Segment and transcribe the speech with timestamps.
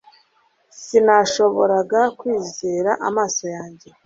[0.81, 3.89] Sinashoboraga kwizera amaso yanjye